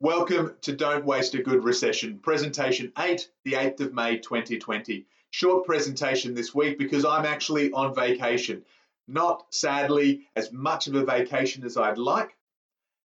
[0.00, 5.06] Welcome to Don't Waste a Good Recession, presentation 8, the 8th of May 2020.
[5.30, 8.62] Short presentation this week because I'm actually on vacation.
[9.08, 12.36] Not sadly as much of a vacation as I'd like,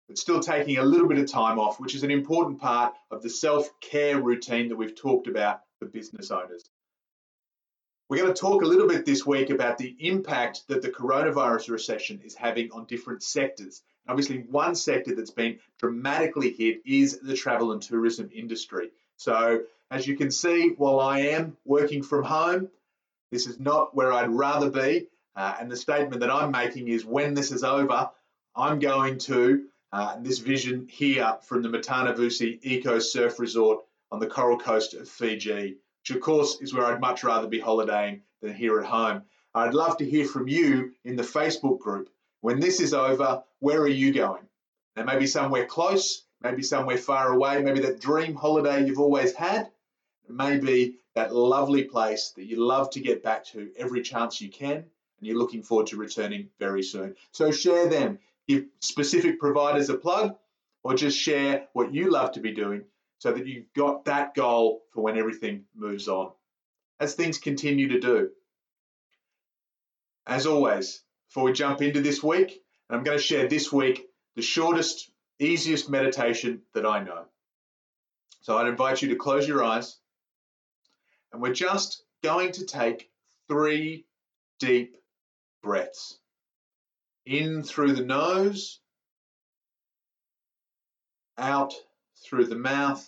[0.07, 3.21] but still taking a little bit of time off, which is an important part of
[3.21, 6.69] the self care routine that we've talked about for business owners.
[8.07, 11.69] We're going to talk a little bit this week about the impact that the coronavirus
[11.69, 17.35] recession is having on different sectors Obviously, one sector that's been dramatically hit is the
[17.35, 18.91] travel and tourism industry.
[19.17, 22.69] So, as you can see, while I am working from home,
[23.31, 25.07] this is not where I'd rather be.
[25.35, 28.09] Uh, and the statement that I'm making is when this is over,
[28.55, 34.27] I'm going to uh, this vision here from the Matanivusi Eco Surf Resort on the
[34.27, 38.53] coral coast of Fiji, which of course is where I'd much rather be holidaying than
[38.53, 39.23] here at home.
[39.53, 42.09] I'd love to hear from you in the Facebook group.
[42.47, 44.47] When this is over, where are you going?
[44.95, 49.69] Now, maybe somewhere close, maybe somewhere far away, maybe that dream holiday you've always had,
[50.29, 54.75] maybe that lovely place that you love to get back to every chance you can,
[54.75, 54.85] and
[55.19, 57.17] you're looking forward to returning very soon.
[57.33, 58.17] So share them.
[58.47, 60.37] Give specific providers a plug,
[60.85, 62.85] or just share what you love to be doing
[63.17, 66.31] so that you've got that goal for when everything moves on.
[67.01, 68.29] As things continue to do.
[70.25, 71.03] As always,
[71.37, 72.63] before we jump into this week.
[72.89, 77.25] And I'm going to share this week the shortest, easiest meditation that I know.
[78.41, 79.99] So I'd invite you to close your eyes
[81.31, 83.11] and we're just going to take
[83.47, 84.07] three
[84.59, 84.95] deep
[85.61, 86.17] breaths
[87.27, 88.79] in through the nose,
[91.37, 91.75] out
[92.25, 93.07] through the mouth.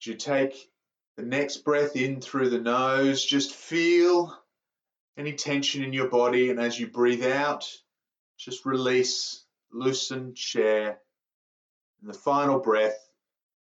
[0.00, 0.56] You take
[1.16, 4.36] the next breath in through the nose, just feel
[5.16, 6.50] any tension in your body.
[6.50, 7.68] And as you breathe out,
[8.38, 11.00] just release, loosen, share.
[12.00, 12.96] And the final breath,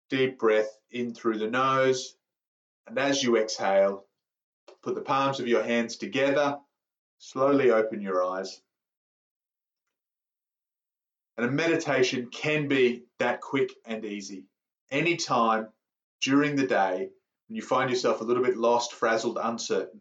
[0.09, 2.17] deep breath in through the nose.
[2.87, 4.07] And as you exhale,
[4.83, 6.59] put the palms of your hands together,
[7.19, 8.61] slowly open your eyes.
[11.37, 14.45] And a meditation can be that quick and easy.
[14.91, 15.69] Anytime
[16.23, 17.11] during the day
[17.55, 20.01] when you find yourself a little bit lost, frazzled, uncertain,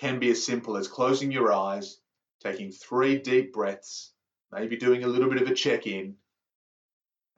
[0.00, 2.00] can be as simple as closing your eyes,
[2.42, 4.12] taking three deep breaths,
[4.50, 6.16] maybe doing a little bit of a check in,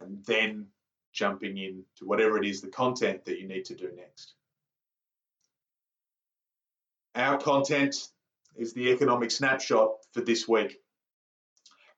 [0.01, 0.69] and then
[1.13, 4.33] jumping in to whatever it is the content that you need to do next.
[7.15, 7.95] Our content
[8.57, 10.81] is the economic snapshot for this week.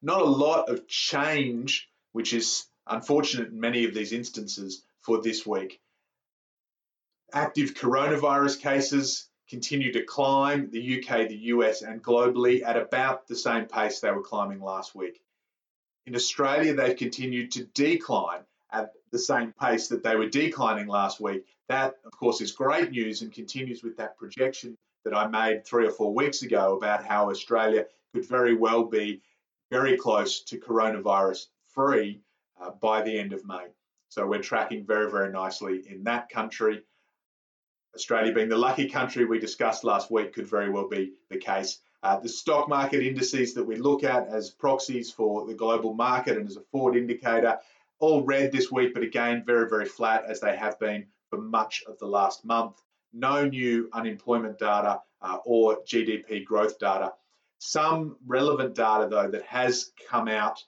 [0.03, 5.47] Not a lot of change, which is unfortunate in many of these instances for this
[5.47, 5.81] week.
[7.35, 13.35] Active coronavirus cases continue to climb, the UK, the US, and globally at about the
[13.35, 15.21] same pace they were climbing last week.
[16.07, 21.21] In Australia, they've continued to decline at the same pace that they were declining last
[21.21, 21.45] week.
[21.69, 25.89] That, of course, is great news and continues with that projection that I made three
[25.89, 29.23] or four weeks ago about how Australia could very well be
[29.73, 32.21] very close to coronavirus free
[32.61, 33.67] uh, by the end of May.
[34.09, 36.85] So we're tracking very, very nicely in that country.
[37.95, 41.79] Australia being the lucky country we discussed last week could very well be the case.
[42.03, 46.37] Uh, the stock market indices that we look at as proxies for the global market
[46.37, 47.59] and as a forward indicator,
[47.99, 51.83] all red this week, but again, very, very flat as they have been for much
[51.87, 52.83] of the last month.
[53.13, 57.13] No new unemployment data uh, or GDP growth data.
[57.59, 60.63] Some relevant data, though, that has come out.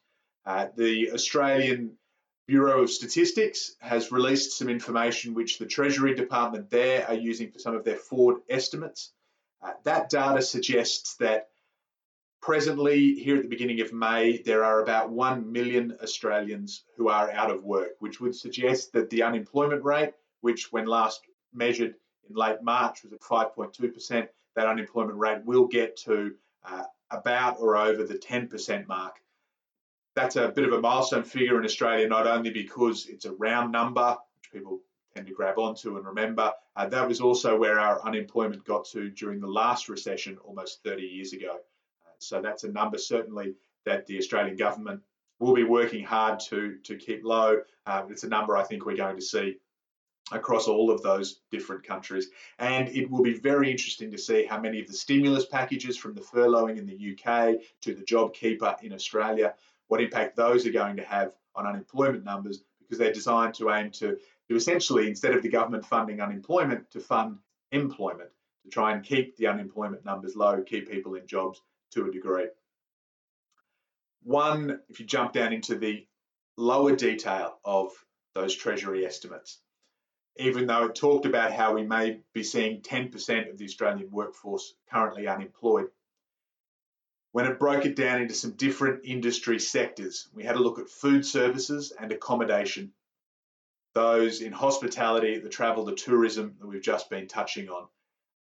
[0.46, 1.98] Uh, the Australian
[2.46, 7.58] Bureau of Statistics has released some information which the Treasury Department there are using for
[7.58, 9.12] some of their forward estimates.
[9.60, 11.48] Uh, that data suggests that
[12.40, 17.32] presently, here at the beginning of May, there are about 1 million Australians who are
[17.32, 20.12] out of work, which would suggest that the unemployment rate,
[20.42, 21.96] which when last measured
[22.28, 26.32] in late March was at 5.2%, that unemployment rate will get to
[26.64, 29.16] uh, about or over the 10% mark
[30.16, 33.70] that's a bit of a milestone figure in Australia, not only because it's a round
[33.70, 34.80] number, which people
[35.14, 39.10] tend to grab onto and remember, uh, that was also where our unemployment got to
[39.10, 41.56] during the last recession almost 30 years ago.
[42.06, 43.54] Uh, so that's a number certainly
[43.84, 45.00] that the Australian government
[45.38, 47.60] will be working hard to, to keep low.
[47.86, 49.58] Uh, it's a number I think we're going to see
[50.32, 52.30] across all of those different countries.
[52.58, 56.14] And it will be very interesting to see how many of the stimulus packages from
[56.14, 59.54] the furloughing in the UK to the JobKeeper in Australia
[59.88, 63.90] what impact those are going to have on unemployment numbers because they're designed to aim
[63.90, 64.16] to,
[64.48, 67.38] to essentially, instead of the government funding unemployment, to fund
[67.72, 68.30] employment,
[68.64, 71.60] to try and keep the unemployment numbers low, keep people in jobs
[71.92, 72.46] to a degree.
[74.22, 76.06] One, if you jump down into the
[76.56, 77.92] lower detail of
[78.34, 79.60] those Treasury estimates,
[80.38, 84.74] even though it talked about how we may be seeing 10% of the Australian workforce
[84.90, 85.86] currently unemployed.
[87.32, 90.88] When it broke it down into some different industry sectors, we had a look at
[90.88, 92.92] food services and accommodation,
[93.94, 97.88] those in hospitality, the travel, the tourism that we've just been touching on.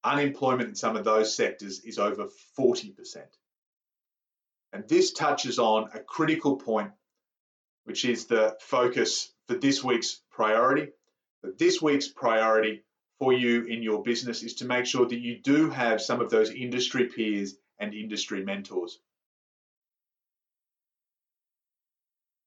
[0.03, 2.29] Unemployment in some of those sectors is over
[2.59, 3.25] 40%.
[4.73, 6.91] And this touches on a critical point,
[7.85, 10.89] which is the focus for this week's priority,
[11.43, 12.83] but this week's priority
[13.19, 16.31] for you in your business is to make sure that you do have some of
[16.31, 18.99] those industry peers and industry mentors.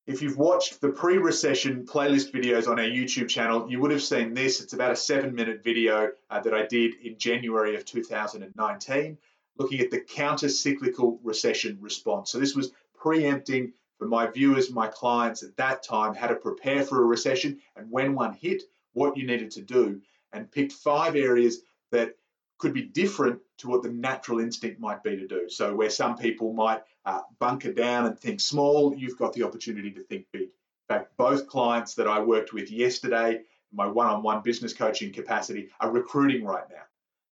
[0.07, 4.33] If you've watched the pre-recession playlist videos on our YouTube channel, you would have seen
[4.33, 4.61] this.
[4.61, 9.17] It's about a seven minute video uh, that I did in January of 2019,
[9.57, 12.31] looking at the counter-cyclical recession response.
[12.31, 16.83] So this was preempting for my viewers, my clients at that time, how to prepare
[16.83, 18.63] for a recession and when one hit,
[18.93, 20.01] what you needed to do,
[20.31, 22.15] and picked five areas that
[22.57, 25.49] could be different to what the natural instinct might be to do.
[25.49, 29.91] So, where some people might uh, bunker down and think small, you've got the opportunity
[29.91, 30.43] to think big.
[30.43, 33.41] In fact, both clients that I worked with yesterday,
[33.73, 36.83] my one on one business coaching capacity, are recruiting right now.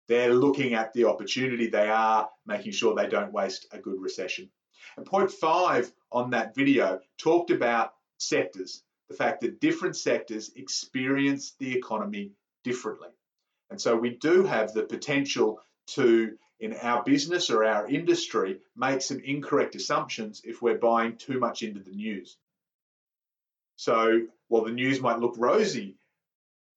[0.08, 4.50] They're looking at the opportunity, they are making sure they don't waste a good recession.
[4.98, 11.54] And point five on that video talked about sectors the fact that different sectors experience
[11.60, 12.32] the economy
[12.64, 13.10] differently.
[13.74, 15.60] And so we do have the potential
[15.96, 21.40] to, in our business or our industry, make some incorrect assumptions if we're buying too
[21.40, 22.38] much into the news.
[23.76, 25.98] So while the news might look rosy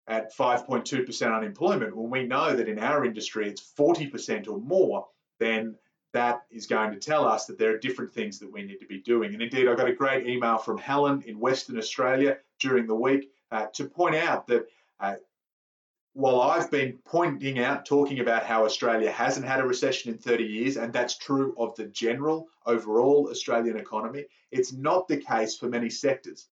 [0.07, 5.07] at 5.2% unemployment, when we know that in our industry it's 40% or more,
[5.39, 5.77] then
[6.15, 8.87] that is going to tell us that there are different things that we need to
[8.87, 9.35] be doing.
[9.35, 13.33] And indeed, I got a great email from Helen in Western Australia during the week
[13.53, 14.67] uh, to point out that
[14.99, 15.17] uh,
[16.17, 20.45] while I've been pointing out, talking about how Australia hasn't had a recession in 30
[20.45, 25.69] years, and that's true of the general overall Australian economy, it's not the case for
[25.69, 26.49] many sectors.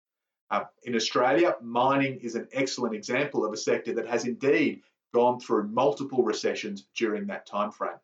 [0.52, 4.82] Uh, in Australia, mining is an excellent example of a sector that has indeed
[5.14, 8.02] gone through multiple recessions during that time frame.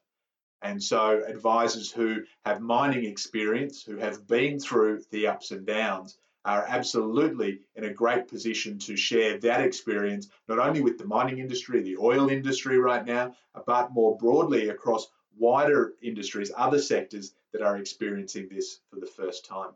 [0.61, 6.17] And so, advisors who have mining experience, who have been through the ups and downs,
[6.45, 11.39] are absolutely in a great position to share that experience, not only with the mining
[11.39, 13.33] industry, the oil industry right now,
[13.65, 15.07] but more broadly across
[15.37, 19.71] wider industries, other sectors that are experiencing this for the first time.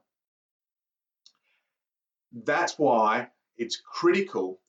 [2.32, 3.28] That's why
[3.58, 4.60] it's critical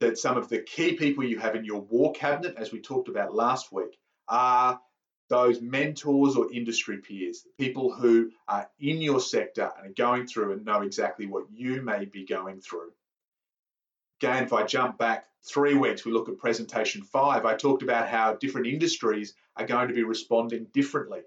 [0.00, 3.08] that some of the key people you have in your war cabinet, as we talked
[3.08, 3.98] about last week,
[4.28, 4.80] are
[5.32, 10.52] those mentors or industry peers, people who are in your sector and are going through
[10.52, 12.92] and know exactly what you may be going through.
[14.20, 18.10] Again, if I jump back three weeks, we look at presentation five, I talked about
[18.10, 21.22] how different industries are going to be responding differently,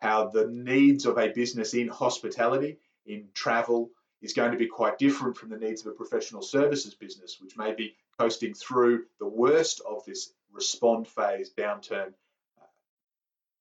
[0.00, 3.90] how the needs of a business in hospitality, in travel,
[4.22, 7.56] is going to be quite different from the needs of a professional services business, which
[7.56, 12.12] may be coasting through the worst of this respond phase downturn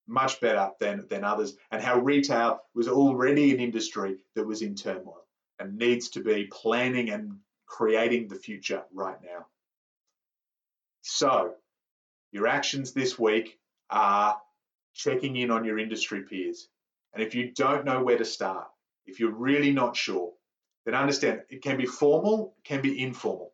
[0.07, 4.75] much better than, than others, and how retail was already an industry that was in
[4.75, 5.25] turmoil
[5.59, 9.45] and needs to be planning and creating the future right now.
[11.01, 11.53] So,
[12.31, 14.39] your actions this week are
[14.93, 16.67] checking in on your industry peers.
[17.13, 18.67] And if you don't know where to start,
[19.05, 20.33] if you're really not sure,
[20.85, 23.53] then understand it can be formal, can be informal.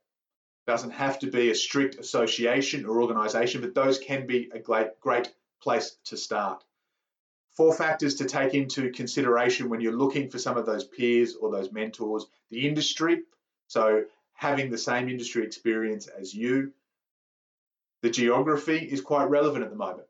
[0.65, 4.59] It doesn't have to be a strict association or organization, but those can be a
[4.59, 6.63] great, great place to start.
[7.55, 11.51] Four factors to take into consideration when you're looking for some of those peers or
[11.51, 13.23] those mentors the industry,
[13.67, 14.03] so
[14.33, 16.73] having the same industry experience as you.
[18.01, 20.07] The geography is quite relevant at the moment.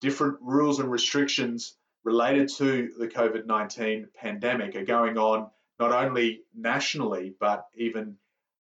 [0.00, 6.42] Different rules and restrictions related to the COVID 19 pandemic are going on not only
[6.54, 8.16] nationally, but even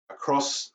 [0.09, 0.71] across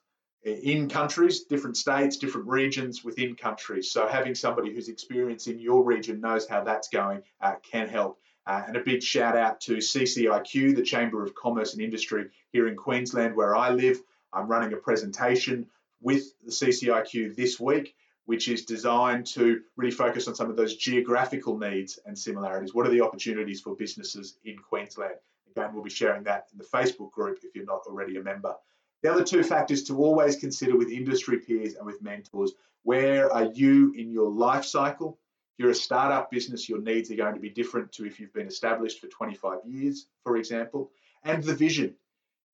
[0.47, 3.91] in countries, different states, different regions within countries.
[3.91, 8.21] So having somebody who's experienced in your region knows how that's going uh, can help.
[8.47, 12.69] Uh, and a big shout out to CCIQ, the Chamber of Commerce and Industry here
[12.69, 14.01] in Queensland, where I live.
[14.33, 15.67] I'm running a presentation
[16.01, 20.77] with the CCIQ this week, which is designed to really focus on some of those
[20.77, 22.73] geographical needs and similarities.
[22.73, 25.17] What are the opportunities for businesses in Queensland?
[25.51, 28.55] Again, we'll be sharing that in the Facebook group if you're not already a member.
[29.03, 32.53] The other two factors to always consider with industry peers and with mentors
[32.87, 35.19] where are you in your life cycle?
[35.53, 38.33] If you're a startup business, your needs are going to be different to if you've
[38.33, 40.93] been established for 25 years, for example.
[41.25, 41.97] And the vision.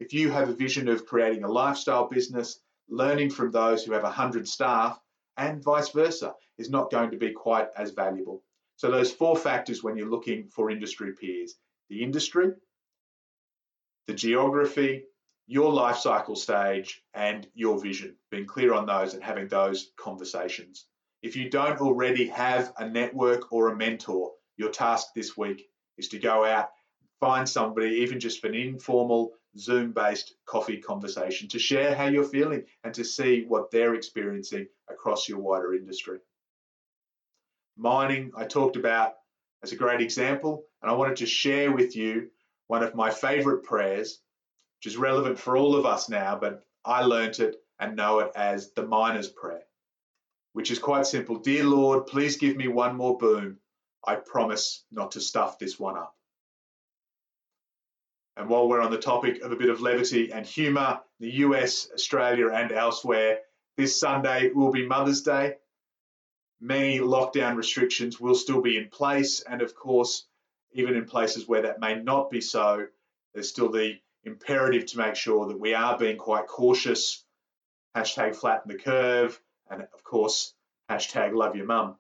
[0.01, 4.05] If you have a vision of creating a lifestyle business, learning from those who have
[4.05, 4.99] 100 staff,
[5.37, 8.43] and vice versa, is not going to be quite as valuable.
[8.77, 11.57] So, those four factors when you're looking for industry peers
[11.91, 12.53] the industry,
[14.07, 15.05] the geography,
[15.47, 20.87] your life cycle stage, and your vision, being clear on those and having those conversations.
[21.23, 25.69] If you don't already have a network or a mentor, your task this week
[25.99, 26.71] is to go out,
[27.21, 32.25] find somebody, even just for an informal Zoom based coffee conversation, to share how you're
[32.25, 36.19] feeling and to see what they're experiencing across your wider industry.
[37.77, 39.15] Mining, I talked about
[39.63, 42.31] as a great example, and I wanted to share with you
[42.67, 44.21] one of my favorite prayers
[44.83, 48.33] which is relevant for all of us now, but I learnt it and know it
[48.35, 49.63] as the miner's prayer,
[50.55, 51.39] which is quite simple.
[51.39, 53.59] Dear Lord, please give me one more boom.
[54.05, 56.17] I promise not to stuff this one up.
[58.37, 61.89] And while we're on the topic of a bit of levity and humour, the US,
[61.95, 63.39] Australia, and elsewhere,
[63.77, 65.59] this Sunday will be Mother's Day.
[66.61, 70.27] Many lockdown restrictions will still be in place, and of course,
[70.73, 72.89] even in places where that may not be so,
[73.33, 77.25] there's still the imperative to make sure that we are being quite cautious.
[77.97, 80.55] Hashtag flatten the curve, and of course,
[80.91, 81.97] hashtag love your mum.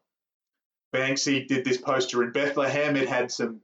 [0.95, 2.97] Banksy did this poster in Bethlehem.
[2.97, 3.61] It had some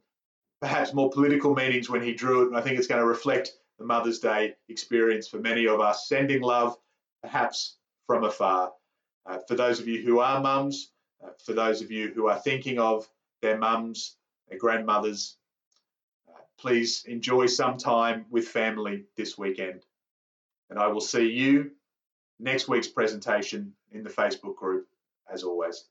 [0.61, 3.53] perhaps more political meanings when he drew it, and I think it's going to reflect
[3.79, 6.77] the Mother's Day experience for many of us, sending love
[7.23, 8.73] perhaps from afar.
[9.27, 10.91] Uh, for those of you who are mums,
[11.23, 13.09] uh, for those of you who are thinking of
[13.43, 14.17] their mums,
[14.49, 15.37] their grandmothers,
[16.59, 19.85] please enjoy some time with family this weekend.
[20.71, 21.71] And I will see you
[22.39, 24.87] next week's presentation in the Facebook group
[25.33, 25.85] as always.